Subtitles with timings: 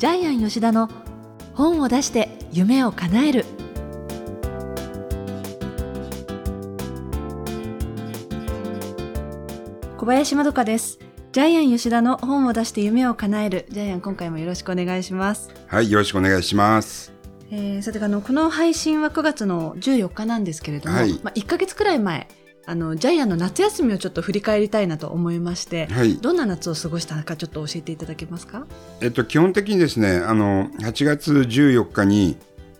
[0.00, 0.88] ジャイアン吉田の
[1.52, 3.44] 本を出して夢を叶える。
[9.98, 10.98] 小林まどかです。
[11.32, 13.66] ジャイアン吉田の本を出して夢を叶える。
[13.68, 15.50] ジャイアン今回もよろしくお願いします。
[15.66, 17.12] はい、よろしくお願いします。
[17.50, 21.20] えー、さてあのこの配信は9月の14日なんですけれども、はい。
[21.22, 22.26] まあ、1ヶ月くらい前
[22.66, 26.16] あのジャイアンの夏休みをちょっと振り返りたいなと思いまして、はい。
[26.18, 28.66] どんな夏を過ごしたかちょっと教えていただけますか？
[29.00, 32.36] えっと、基本的にですね、あの、8月14日に、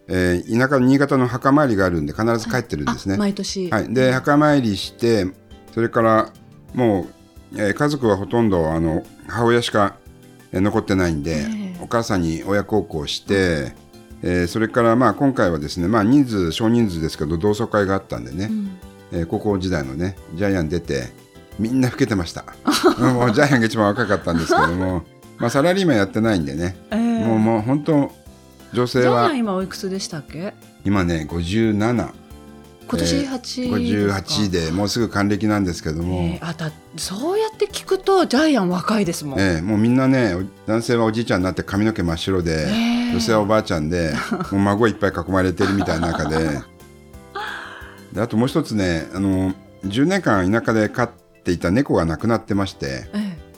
[0.06, 3.14] えー田舎の新潟の墓参りがあるんで、必ず帰ってるんですね。
[3.14, 3.92] あ毎年、はい。
[3.92, 5.26] で、墓参りして、
[5.74, 6.32] それから、
[6.74, 7.08] も
[7.54, 9.96] う、えー家族はほとんど、あの、母親しか、
[10.52, 11.76] えー残ってないんで、ええ。
[11.82, 13.72] お母さんに親孝行して、
[14.22, 18.70] えーそれから、まあ、今回はですね、まあ、人数、少人数ですけど、同窓会があったんでね、うん
[19.12, 21.08] えー高校時代のねジャイアン出て
[21.58, 22.44] みんな老けてました。
[22.98, 25.04] もうジャイアンが一番若かったんですけども、
[25.38, 27.26] まあ、サラリーマンやってないんでね、えー。
[27.26, 28.12] もうもう本当
[28.72, 30.54] 女性ジャイアはン今おいくつでしたっけ？
[30.84, 32.08] 今ね5758
[32.90, 43.12] 今年8、でもうすぐ還暦なんですけども、えーあだそうやって聞くとジャイアン若いですもん、えーもうみんなねお男性はおじいちゃんになって髪の毛真っ白で、えー。
[43.12, 44.12] 女性はおばあちゃんで
[44.50, 46.60] もう孫いっぱい囲まれてるみたいな中で
[48.12, 49.52] であともう一つねあの
[49.84, 51.10] 10年間田舎で飼っ
[51.44, 53.04] ていた猫が亡くなってまして、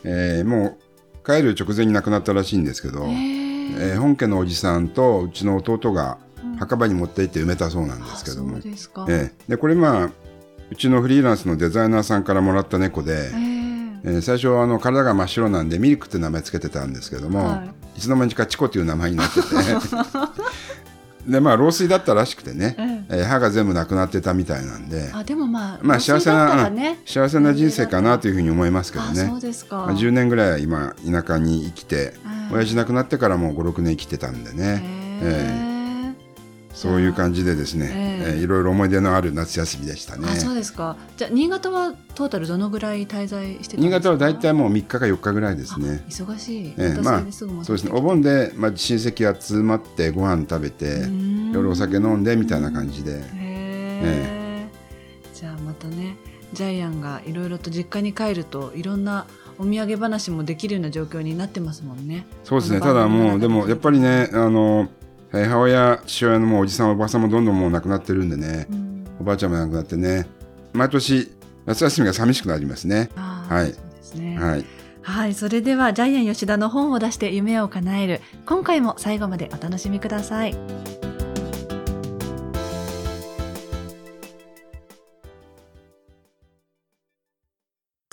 [0.05, 0.42] ええ。
[0.42, 0.78] ーも
[1.22, 3.08] う帰る直前に亡くなったらしいんですけど、ーえ。
[3.08, 6.19] ーえー本家のおじさんとうちの弟が
[6.58, 8.58] 墓場に持って行って埋めたそうなんですけども。
[8.58, 10.11] うですか、えーでこれまあ
[10.70, 17.64] うちのフリーランスのデザイナーさんからもらった猫で、えーえー最初はあの体が真っ白なんでミルクって名前つけてたんですけども、、は
[17.97, 18.00] い。
[18.00, 19.48] つの間にかチコという名前になってて。
[21.27, 25.11] でまあ老衰だったらしくてね、ええー歯が全部なくなってたみたいなんで。
[25.12, 26.70] あでもまあまあ幸せな、
[27.06, 32.14] 幸せな人生かなというふうに思いますけどあねそうですか、まあ、10年ぐらいは今田舎に生きて、
[32.50, 32.56] うん。
[32.56, 34.83] 親父亡くなってからもう56年生きてたんでね、
[35.23, 35.73] え
[36.74, 40.27] そういう感じでですね、えええーいろいろ思い出のある夏休みでしたね。
[40.30, 40.96] あそうですか。
[41.17, 43.77] じゃあ新潟はトータルどのぐらい滞在してたんですか？
[43.83, 46.02] 新潟は大体もう3日か4日ぐらいですね。
[46.07, 47.91] あ忙しい、ええまたそうですね。
[47.92, 51.07] お盆で、まあ、親戚集まってご飯食べて
[51.52, 53.18] 夜お酒飲んでみたいな感じで。
[53.18, 53.23] へ
[54.05, 54.67] え
[55.35, 56.17] じゃあまたね
[56.52, 59.27] ジャイアンがいろいろと実家に帰るといろんな
[59.58, 62.27] お土産話もできるような状況になってますもんね。
[62.45, 62.80] そうですね。
[62.80, 64.89] ただもうでもやっぱりねあの
[65.33, 69.07] えー母親父親のもうおじさんおばさんもどんどんもう亡くなってるんでね、うん。
[69.20, 70.27] おばあちゃんも亡くなってね。
[70.73, 71.30] 毎年
[71.67, 73.11] 夏休みが寂しくなりますね。
[73.17, 73.74] はい。
[74.39, 74.64] はい。
[75.02, 78.20] はい、それではジャイアン吉田の本を出して夢を叶える。
[78.46, 80.55] 今回も最後までお楽しみください。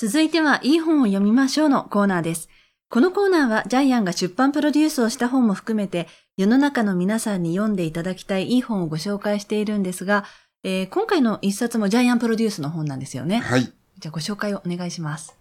[0.02, 2.48] 続いては、いい本を読みましょうのコーナーです。
[2.90, 10.24] このコーナーはジャイアンが出版プロデュースをした本も含めて、世の中の皆さんに読んでいただきたいいい本をご紹介しているんですが、
[10.64, 13.40] えー今回の一冊もジャイアンプロデュースの本なんですよね。
[13.40, 15.38] はいじゃあご紹介をお願いします。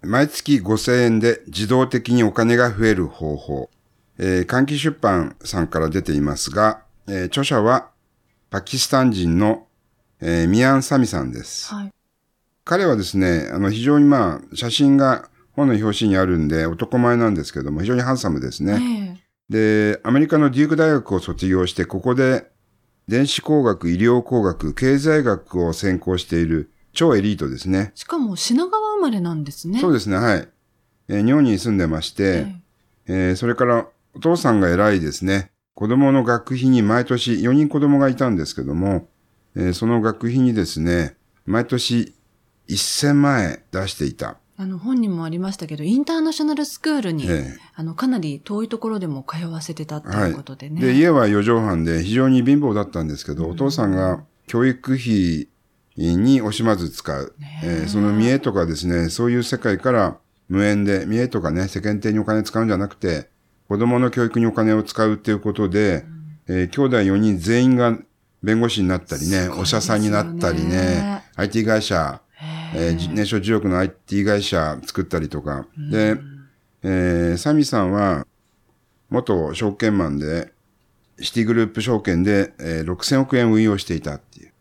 [0.00, 3.68] 毎月5000円で自動的にお金が増える方法。
[4.16, 7.90] えー、換気出版さんから出ていますが、えー著者は
[8.48, 9.66] パキスタン人の、
[10.22, 11.74] えーミアン・サミさんです。
[11.74, 11.95] はい。
[12.66, 19.16] 彼はですね、あの非常にまあ写真が本の表紙にあるんで男前なんですけども非常にハンサムですね。
[19.48, 22.50] えで、アメリカのデューク大学を卒業してここで
[23.06, 27.92] 電子工学、医療工学、経済学を専攻している超エリートですね。
[27.94, 29.74] しかも品川生まれなんですね。
[29.74, 30.48] でそうですね、はい。
[31.08, 32.48] えー日本に住んでまして、
[33.06, 35.52] えーそれからお父さんが偉いですね。
[35.74, 39.06] 子供の学費に毎年4人子供がいたんですけども、
[39.54, 42.15] えーその学費にですね、毎年
[42.74, 44.38] 1000万円出していた。
[44.58, 50.80] あの本にもありましたけど、インターナショナルスクールに、えあのかなり遠いところでも通わせてたっていうことでね。
[50.80, 55.48] で、家は四畳半で非常に貧乏だったんですけど、お父さんが教育費
[55.96, 57.34] に惜しまず使う。
[57.62, 57.84] え。
[57.84, 60.16] ーその見栄とかですね、そういう世界から
[60.48, 63.28] 無縁で、見栄とかね、世間体にお金使うんじゃなくて、
[63.68, 66.06] 子供の教育にお金を使うっていうことで、
[66.48, 67.98] えー兄弟4人全員が
[68.42, 69.48] 弁護士になったりね、ね。
[69.48, 72.22] お医者さんになったりね、IT 会社、
[72.74, 75.66] えーじ年商10億の IT 会社作ったりとか。
[75.90, 76.16] で、
[76.82, 78.26] えーサミさんは、
[79.10, 80.52] 元証券マンで、
[81.20, 84.52] シティグループ証券で、えー6000億円運用していたっていう。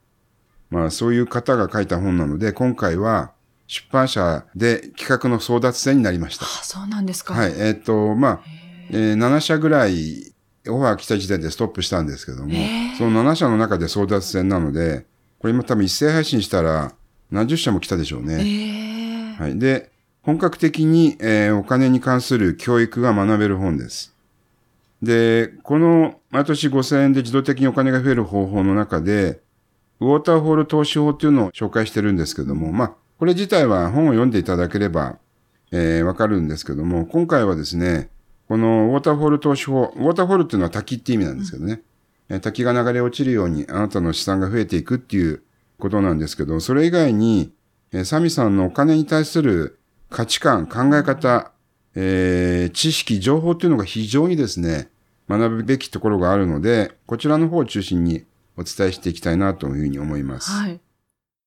[0.69, 3.31] まあそういう方が書いた本なので、今回は
[3.67, 6.45] 出版社で企画の争奪戦になりました。
[6.45, 7.33] あそうなんですか。
[7.33, 7.53] はい。
[7.57, 8.39] えっ、と、まあ、
[8.91, 10.33] えー7社ぐらい
[10.67, 12.51] オファー来た時点でストップしたんですけども
[12.97, 15.05] その7社の中で争奪戦なので、
[15.39, 16.93] これ今多分一斉配信したら
[17.31, 18.39] 何十社も来たでしょうね。
[18.39, 19.59] ええはい。
[19.59, 19.91] で、
[20.21, 24.15] 本格的に、えーお金に関する教育が学べる本です。
[25.01, 29.41] で、この毎年5000円で自動的にお金が増える方法の中で、
[29.99, 35.17] ウォーターフォール投資法っていうのを紹介してるんですけども、まあ、これ自体は本を読んでいただければ、
[35.71, 38.09] えー、わかるんですけども、今回はですね、
[38.47, 41.81] このウォーターフォール投資法、ウォーターフォールっていうのは滝って意味なんですけどね、
[42.29, 45.43] うん、滝が流れ落ちるようにあなたの資産が増えていくっていう
[45.79, 47.53] ことなんですけど、それ以外に、
[47.91, 49.79] えー、サミさんのお金に対する
[50.09, 51.51] 価値観、考え方、
[51.95, 54.89] えー、知識、情報っていうのが非常にですね、
[55.29, 58.25] 学ぶべきところがあるので、こちらの方を中心に
[58.57, 60.51] お伝えしていきたいなというふうに思います。
[60.51, 60.79] はい。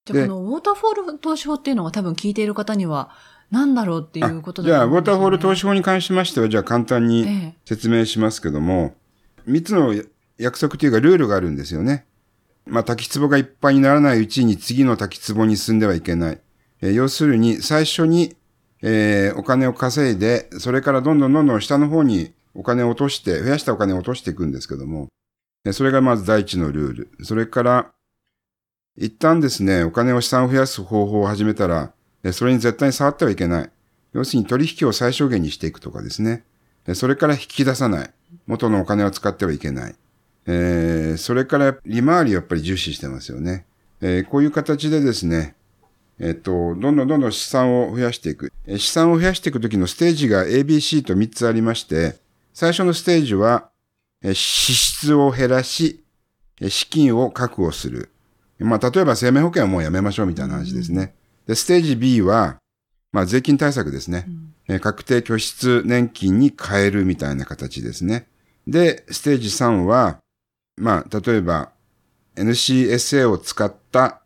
[0.04, 3.10] じゃあこのウォーターフォール投資法っていうのは多分聞いている方には
[3.50, 8.94] 何だろうっていうことだね、じゃあ、ウォーターフォール投資法に関しましては、じゃあ簡単に説明しますけども、
[9.38, 9.94] ええ、3つの
[10.38, 12.06] 約束というかルールがあるんですよね。
[12.68, 16.40] まあ、滝壺がいっぱいにならないうちに次の滝壺に進んではいけない。
[16.80, 18.36] えー、要するに、最初に、
[18.82, 25.08] えー、お金を稼いで、それからどんどんどんどん下の方にお金を落として、増やしたお金を落としていくんですけども
[25.64, 27.24] え、それがまず第一のルール。
[27.24, 27.92] それから、
[28.96, 31.92] 一旦ですね、お金を資産を増やす方法を始めたら
[32.24, 33.70] え、それに絶対に触ってはいけない。
[34.12, 36.44] 要するに取引を最小限にしていくとかですね
[36.86, 36.94] え。
[36.94, 38.10] それから引き出さない。
[38.46, 39.94] 元のお金を使ってはいけない。
[40.50, 43.66] えー、それから利回りをやっぱり重視してますよね。
[44.00, 45.54] えー、こういう形でですね、
[46.18, 48.50] えっと、どんどんどんどん資産を増やしていく。
[48.78, 52.16] 資産を増やしていくときのステージが ABC と3つありまして、
[52.54, 53.68] 最初のステージは、
[54.24, 56.02] 支出を減らし、
[56.66, 58.10] 資金を確保する。
[58.58, 61.14] まあ、例えば生命保険はもうやめましょうみたいな話ですね。
[61.46, 62.56] で、ステージ B は、
[63.12, 64.26] まあ、税金対策ですね。
[64.68, 68.26] うん、確定拠出年金に変えるみたいな形ですね。
[68.66, 70.18] で、ステージ3は、
[70.78, 71.72] まあ、例えば、
[72.36, 74.22] NCSA を使った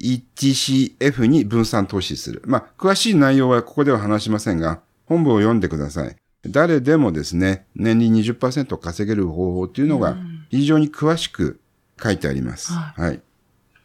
[0.00, 2.42] ETCF に分散投資する。
[2.46, 6.16] まあ、詳しい内容はここでは話しませんが、本部を読んでください。
[6.46, 10.16] 誰でもですね、年利20%稼げる方法っていうのが
[10.50, 11.60] 非常に詳しく
[12.02, 12.72] 書いてあります。
[12.72, 13.20] はい、はい。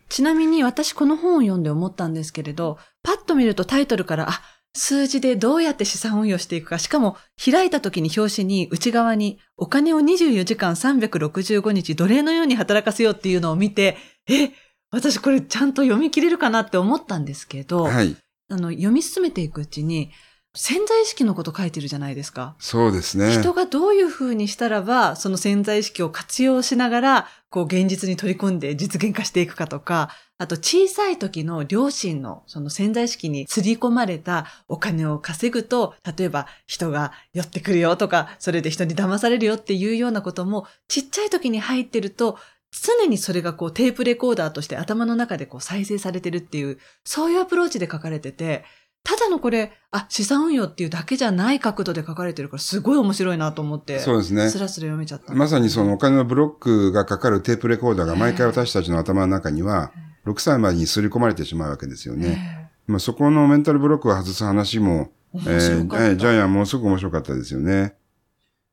[0.10, 4.42] ちなみに私この本を読んで思ったんですけれど、パッと見るとタイトルから、あ、
[4.74, 14.52] 数字でどうやって資産運用していくか、しかも開いた時に表紙に内側にお金を24時間365日奴隷のように働かせようっていうのを見て、え、
[14.92, 18.16] 私これちゃんと読み切れるかなって思ったんですけど、はい、
[18.50, 20.12] あの読み進めていくうちに、
[20.56, 22.56] 潜在意識のこと書いてるじゃないですか。
[22.58, 23.32] そうですね。
[23.32, 42.38] 人がどういうふうにしたらば、その潜在意識を活用しながら、こう現実に取り込んで実現化していくかとか、あと小さい時の両親のその潜在意識に釣り込まれたお金を稼ぐと、例えば人が寄ってくるよとか、それで人に騙されるよっていうようなことも、ちっちゃい時に入ってると、
[42.72, 48.64] 常にそれがこうテープレコーダーとして頭の中でこう再生されてるっていう、そういうアプローチで書かれてて、
[49.04, 54.00] ただのこれ、あ、資産運用っていうだけじゃない角度で書かれてるから、すごい面白いなと思って。
[54.00, 54.50] そうですね。
[54.50, 55.34] スラスラ読めちゃった。
[55.34, 59.92] まさにそのお金のブロックがかかるテープレコーダーが毎回私たちの頭の中には、
[60.30, 62.70] 6歳までに刷り込まれてしまうわけですよね。
[62.88, 67.96] まあそこのメンタルブロックを外す話も、えー、ジャイアンもすごく面白かったですよね。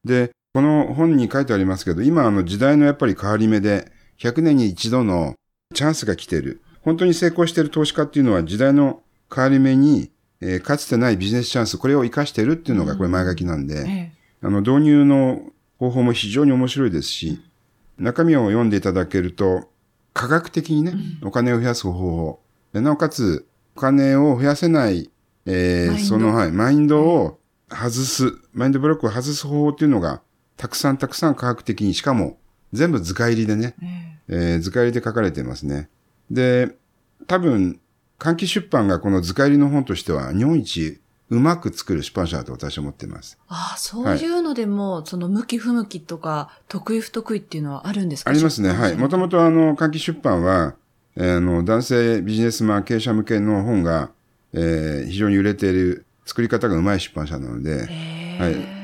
[0.04, 5.34] で、この本に書いてありますけど、今あの時代のやっぱり変わり目で、100年に一度の
[5.74, 6.62] チャンスが来てる。
[6.82, 10.10] 本当に成功している投資家っていうのは時代の変わり目に
[10.40, 17.40] えー、かつてないビジネスチャンス、これを活かしてるっていうのがこれ前書きなんで、うんええ、あの、導入の方法も非常に面白いですし、
[17.98, 19.70] 中身を読んでいただけると、
[20.16, 22.40] 科学的にね、お金を増やす方法。
[22.72, 23.46] でなおかつ、
[23.76, 25.10] お金を増やせない、
[25.44, 30.22] えー、その、はい、マインドを外す、マインドブロックを外す方法っていうのが、
[30.56, 32.38] たくさんたくさん科学的に、しかも、
[32.72, 33.74] 全部図解入りでね、
[34.28, 34.54] え。
[34.54, 35.90] えー、図解入りで書かれてますね。
[36.30, 36.74] で、
[37.26, 37.78] 多分、
[38.18, 43.36] 換気出版がこの図解入りの本としては日本一うまく作る出版社だと私は思っています。
[43.48, 48.30] ああ、そういうのでも、はい、その向き不向きとか、得意不得意っていうのはあるんですか？
[48.30, 48.70] ありますね。
[48.70, 48.96] はい。
[48.96, 50.74] もともとあの、換気出版は、
[51.16, 54.10] えー、あの、男性ビジネスマン経営者向けの本が、
[54.52, 57.86] えー、非常に売れている作り方がうまい出版社なので、
[58.38, 58.76] はい。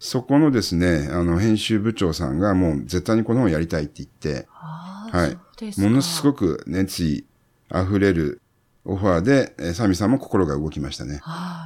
[0.00, 5.80] そこのですね、あの、編集部長さんがもう絶対にこの本をやりたいって言って、はい。
[5.80, 7.24] ものすごく熱意
[7.72, 8.42] 溢れる
[8.84, 11.20] オファーで、えー、サミさんも心が動きましたね。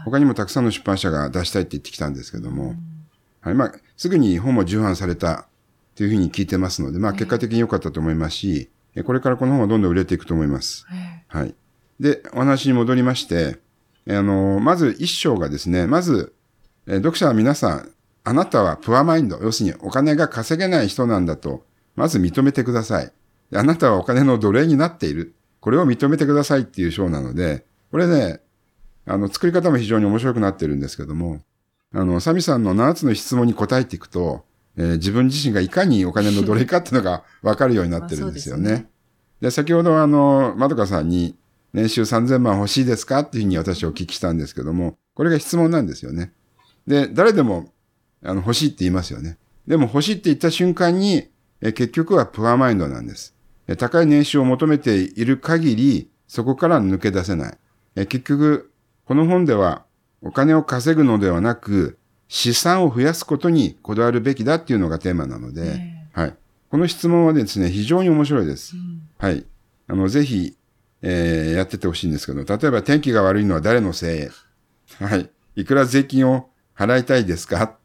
[0.04, 2.74] 他にもたくさんの出版社が出したいって言ってきたんですけども、
[3.40, 5.48] はい、まあ、すぐに本も重版された
[5.94, 10.86] というふうに聞いてますので、まあ、結果的に良かったと思いますし、えー、これからこの本はどんどん売れていくと思います。
[11.26, 11.54] はい。
[11.98, 13.58] で、お話に戻りまして、
[14.06, 16.34] えー、あのー、まず一章がですね、まず、
[16.86, 17.90] えー、読者は皆さん、
[18.24, 21.64] あなたはプアマインド、要するにお金が稼げない人なんだと、
[21.96, 23.12] まず認めてください。
[23.54, 25.34] あなたはお金の奴隷になっている。
[25.60, 28.40] これを認めてくださいっていう章なので、これね、
[29.06, 31.42] あの、作り方も非常に面白くなってるんですけども、
[31.92, 34.44] あの、サミさんの7つの質問に答えていくと、
[34.76, 38.88] えー、自分自身がいかにお金の奴隷かっていうのが分かるようになってるんですよね。
[39.40, 41.36] で、ね、先ほどあの、まどかさんに
[41.72, 46.32] 年収3000万欲しいですかっていうふうに私お聞きしたんですけども、これが質問なんですよね。
[46.86, 47.72] で、誰でも
[48.22, 49.38] あの欲しいって言いますよね。
[49.66, 51.28] でも欲しいって言った瞬間に、
[51.60, 53.34] え結局はプアマインドなんです。
[53.76, 57.58] 高い年収を求めている限り、そこから抜け出せない。
[57.96, 58.70] え結局、
[59.04, 59.84] この本では
[60.22, 61.98] お金を稼ぐのではなく、
[62.28, 65.80] 資産を増やすことにこだわるべきだっていうのがテーマなので、
[66.12, 66.36] はい。
[66.70, 68.76] この質問はですね、非常に面白いです。
[68.76, 69.46] うん、はい。
[69.86, 70.54] あの、ぜひ、
[71.00, 74.30] えー、やっててほしいんですけど、例えば天気が悪いのは誰のせ
[75.00, 75.04] い？
[75.04, 75.30] はい。
[75.56, 77.76] いくら税金を払いたいですか？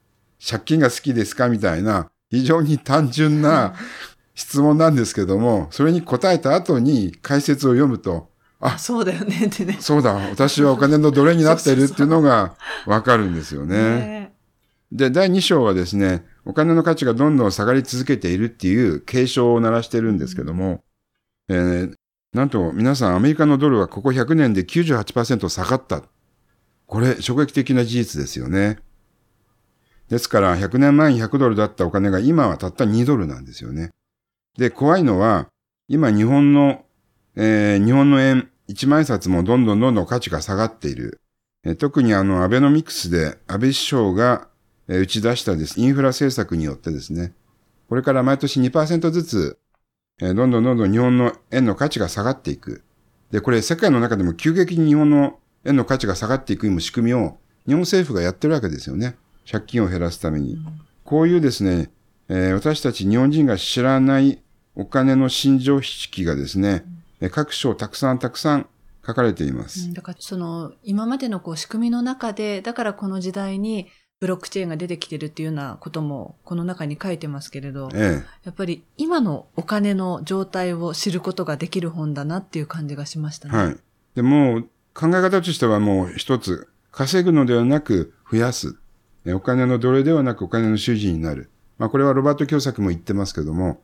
[0.45, 1.47] 借金が好きですか？
[1.47, 3.75] みたいな、非常に単純な
[4.35, 9.77] 質問なんですけども、それに答えた後に解説を読むと、あ、そうだよねってね。
[9.81, 14.33] そうだ、私はお金の奴隷になっているっていうのがわかるんですよね。
[14.91, 20.81] で、第2章はですね、お金の価値がどんどん下がり続けているっていう警鐘を鳴らしてるんですけども、
[21.49, 21.95] えー、
[22.33, 26.03] なんと皆さんアメリカのドルはここ100年で98%下がった。
[26.85, 28.79] これ衝撃的な事実ですよね。
[30.09, 33.91] ですから100年前に100ドルだったお金が今はたった2ドルなんですよね。
[34.57, 35.47] で、怖いのは、
[35.87, 36.85] 今日本の、
[37.35, 41.21] えー、日本の円、一万円札もどんどんどんどん価値が下がっている。
[41.63, 44.47] えー、特にあの、アベノミクスで安倍首相が、
[44.87, 47.33] えー、打ち出したです、インフラ政策によってですね、
[47.89, 49.59] これから毎年2%ずつ、
[50.21, 52.83] えー、どんどんどんどん日本の円の価値が下がっていく。
[53.31, 59.15] で、これ世界の中でも急激に日本の円の価値が下がっていく仕組みを日本政府がやってるわけですよね。
[59.49, 60.59] 借金を減らすために。
[61.03, 61.89] こういうですね、
[62.29, 64.42] えー、私たち日本人が知らない
[64.75, 66.83] お金の心情識がですね、
[67.19, 68.67] うん、各章たくさんたくさん
[69.05, 69.93] 書かれています。
[69.93, 73.87] だからその今までのこう仕組みの中で、だからこの時代に
[74.19, 83.57] ブロックチェーンが出てきてるっていうようなこともこの中に書いてますけれど、ええ、やっぱり今のお金の状態を知ることができる本だなっていう感じがしましたね。
[83.57, 83.77] はい。
[84.15, 84.63] でも
[84.93, 88.77] 考え方としてはもう一つ、稼ぐのではなく増やす。
[89.27, 91.49] お金の奴隷ではなくお金の主人になる。
[91.77, 93.81] まあこれはロバート教作も言ってますけども、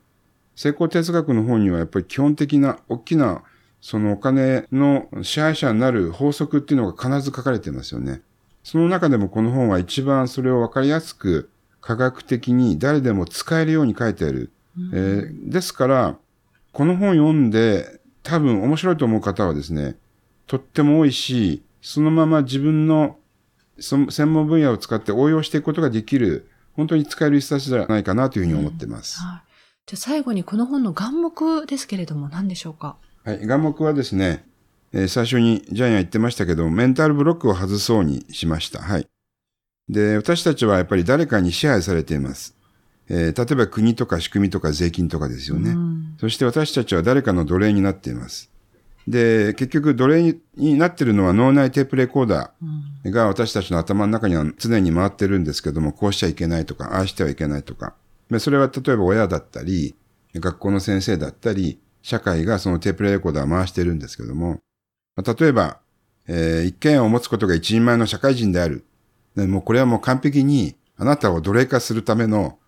[0.60, 3.44] 成功哲学の本にはやっぱり基本的な大きな
[3.80, 8.20] そのお金の支配者になる法則っていうのが必ず書かれてますよね。
[8.62, 11.50] その中でもこの本は一番それをわかりやすく
[11.80, 14.52] 科学的に誰でも使えるように書いてある。
[14.78, 16.18] うん、えー、ですから、
[16.74, 19.96] この本読んで多分面白いと思う方はですね、
[20.46, 23.18] とっても多いし、そのまま自分の
[23.80, 29.22] 専門分野を使って応用していくことができる、本当に使える一冊じゃないかなというふうに思ってます。
[29.24, 29.49] うんはい
[29.90, 32.98] じゃ最後にこの本の眼目ですけれども何でしょうか？
[33.26, 34.46] はい、眼目はですね、
[34.94, 38.84] えー、最初にジャイアン言ってましたけど、メンタルブロックを外そうにしました。
[38.84, 39.08] はい。
[39.90, 42.56] で、私たちはやっぱり誰かに支配されています。
[43.10, 45.76] えー、例えば国とか仕組みとか税金とかですよね。
[46.20, 48.52] そして私たちは誰かの奴隷になっています。
[49.08, 57.96] で、結局奴隷になっているのは脳内テープレコーダーが私たちの頭の中には常に回ってるんですけども、こうしちゃいけないとか、ああしてはいけないとか。
[58.38, 59.96] それは例えば親だったり、
[60.36, 64.60] 学校の先生だったり、社会がそのテープレコーダーを回してるんですけども、
[65.18, 65.80] 例えば、
[66.28, 68.86] えー、一軒家を持つことが一人前の社会人である。
[69.36, 72.60] でもうこれはもう完璧にあなたを奴隷化するための、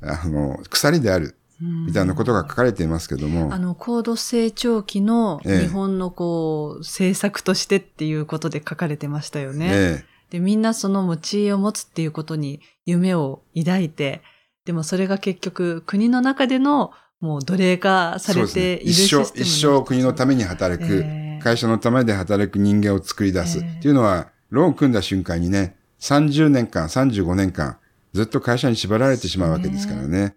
[0.00, 1.36] あの、鎖である。
[1.60, 3.52] みたいなことが書かれていますけども。
[3.52, 9.68] あの、高度成長期の日本のこう、ええ、政策としてっていうことで書かれてましたよね。
[9.70, 14.22] え、で、みんなその持ち家を持つっていうことに夢を抱いて、
[14.70, 27.78] でもそれが結局国の中でのもう奴隷化されているシステム、ね、一生、一生国のために働く、えー、会社のためで働く人間を作り出す、えー、っていうのは、ローン組んだ瞬間にね、30年間、35年間、
[28.12, 30.36] ずっと会社に縛られてしまうわけですからね。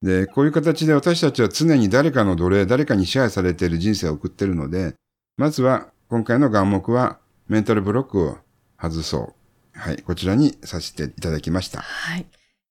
[0.00, 4.94] で、こういう形で私たちは常に誰かの奴隷、誰かに支配されている人生を送っているので、
[5.36, 8.38] まずは今回の眼目はメンタルブロックを
[8.80, 9.34] 外そ
[9.74, 9.78] う。
[9.78, 11.82] はい、こちらにさせていただきました。
[11.82, 12.24] はい。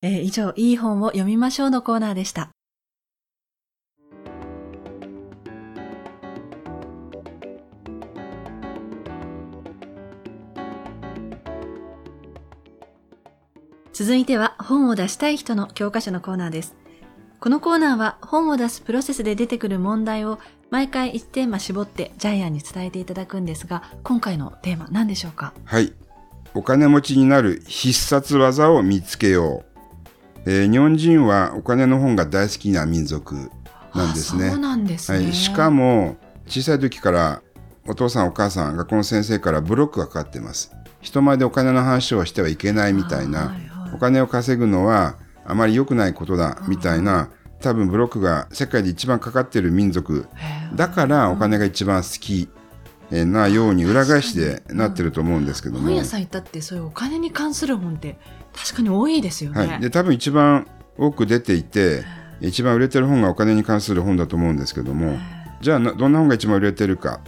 [0.05, 2.49] えー、以上、いい本を読みましょうのコーナーでした。
[13.93, 16.75] 続いては本を出したい人の教科書のコーナーです。
[17.39, 20.37] このコーナーは本を出すプロセスで出てくる問題を
[20.69, 25.53] 毎回1テーマ絞ってジャイアンに伝えていただくんですが、今回のテーマ何でしょうか？
[25.63, 25.93] はい。
[26.53, 29.72] お金持ちになる必殺技を見つけよう。
[30.45, 33.49] えー、日本人はお金の本が大好きな民族
[33.95, 34.49] なんですね。
[34.49, 35.33] そうなんですね、はい。
[35.33, 37.41] しかも、小さい時から
[37.87, 40.71] お父さんお母さん、学校の先生からブロックがかかっています。
[41.01, 50.27] 人前でお金の話をしてはいけないみたいな、はいはい、お金を稼ぐのは、あまり良くないことだみたいな多分ブロックが世界で一番かかってる民族。
[50.75, 52.49] だからお金が一番好き
[53.11, 58.17] なように裏返しでなってると思うんですけども、本屋さん行ったってそういうお金に関する本って
[58.55, 59.67] 確かに多いですよね。
[59.67, 60.67] はい、で多分一番
[60.97, 62.03] 多く出ていて
[62.41, 65.17] 一番売れてる本がお金に関する本だと思うんですけども
[65.61, 67.19] じゃあどんな本が一番売れてるか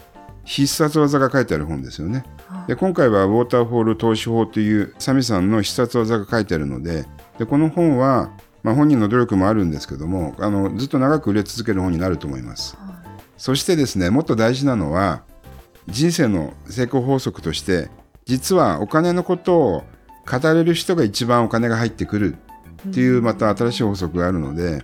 [0.44, 2.24] 必殺技が書いてある本ですよね。
[2.68, 7.06] で今回はウォーターフォール投資法というサミさんの必殺技が書いてあるので
[7.38, 8.30] でこの本は
[8.66, 15.22] まあ、本人の努力もあるんですけどもあのずっと長く売れ続ける本になると思います、はい、そしてですねもっと大事なのは
[15.86, 17.90] 人生の成功法則として
[18.24, 19.84] 実はお金のことを
[20.30, 22.36] 語れる人が一番お金が入ってくる
[22.88, 24.82] っていうまた新しい法則があるので、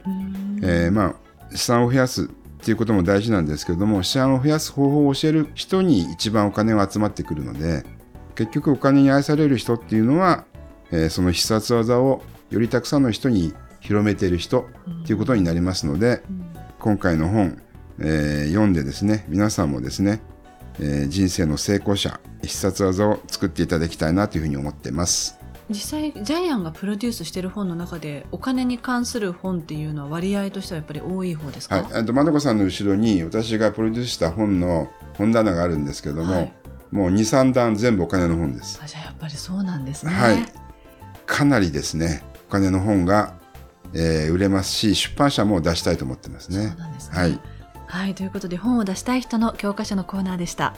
[0.63, 1.17] えー、ま
[1.51, 2.29] あ資産を増やすっ
[2.65, 7.85] ていうことも大事なんですけれども資産を増やす方法を教える人に一番お金が集まってくるので
[8.35, 10.45] 結局お金に愛される人っていうのは、
[10.91, 14.67] えー、その必殺技をよりたくさんの人に広めている人
[15.07, 16.23] ということになりますので、
[16.79, 17.61] 今回の本、
[17.99, 20.21] えー、読んでですね皆さんもですね、
[20.81, 25.39] えー、人生の成功者必殺技を作っていただきたいなというふうに思ってます。
[25.71, 36.53] 実際ジャイアンがプロデュースしている本の中でお金に関する本っていうのは割合としてはやっぱり多い方ですか、はい、と真子さんの後ろに私がプロデュースした本の本棚があるんですけども、はい、
[36.91, 38.81] もう23段全部お金の本です。
[38.83, 40.13] あじゃあやっぱりそうなんですね。
[40.13, 40.37] はい。
[41.25, 43.41] かなりですねお金の本が
[43.95, 46.69] えー、売れますし出版社も出したいと思ってますね。
[46.69, 47.19] そうなんですね。
[47.19, 47.41] はい、
[47.93, 50.75] はい、ということで本を出したい人の教科書のコーナーでした。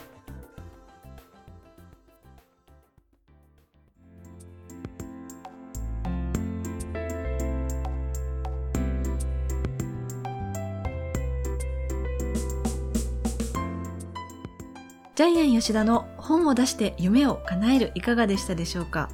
[15.15, 19.09] ジャイアン吉田の本を出して夢を叶えるいかがでしたでしょうか？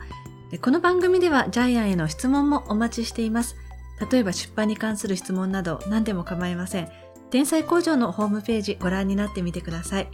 [0.60, 3.55] この番組ではジャイアンへの質問もお待ちしています。
[4.11, 6.90] 例えば出版に関する質問など何でも構いません。
[7.31, 10.07] 天才工場のホームページご覧になってみてください。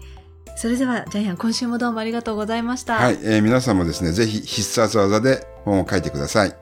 [0.56, 2.96] それではジャイアン今週もどうもありがとうございました。
[2.96, 6.57] はい、えー、皆さんもですね、ぜひ必殺技で本を書いてください。